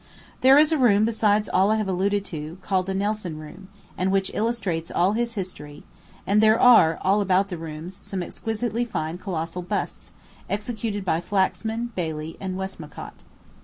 [0.41, 4.11] There is a room besides all I have alluded to, called the Nelson Room, and
[4.11, 5.83] which illustrates all his history;
[6.25, 10.11] and there are, all about the rooms, some exquisitely fine colossal busts,
[10.49, 13.23] executed by Flaxman, Bailey, and Westmacott.